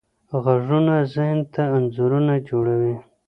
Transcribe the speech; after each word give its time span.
غږونه 0.43 0.95
ذهن 1.13 1.39
ته 1.53 1.61
انځورونه 1.77 2.33
جوړوي. 2.49 2.95